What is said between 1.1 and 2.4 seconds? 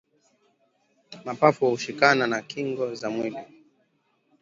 Mapafu hushikana